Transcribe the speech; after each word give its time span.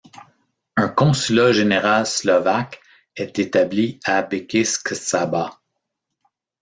Un 0.77 0.87
consulat 0.87 1.51
général 1.51 2.07
slovaque 2.07 2.81
est 3.15 3.37
établi 3.37 3.99
à 4.03 4.23
Békéscsaba. 4.23 5.59